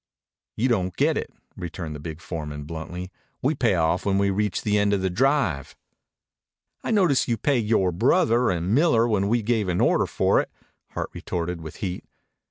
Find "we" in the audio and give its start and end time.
3.43-3.53, 4.17-4.31, 9.27-9.43